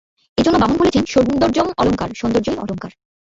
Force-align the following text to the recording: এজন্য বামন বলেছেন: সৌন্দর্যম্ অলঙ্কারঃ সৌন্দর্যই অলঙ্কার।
এজন্য 0.37 0.57
বামন 0.59 0.77
বলেছেন: 0.77 1.03
সৌন্দর্যম্ 1.13 1.69
অলঙ্কারঃ 1.81 2.13
সৌন্দর্যই 2.15 2.57
অলঙ্কার। 2.57 2.91